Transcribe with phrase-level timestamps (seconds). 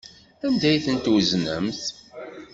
[0.45, 1.81] Anda ay ten-tweznemt?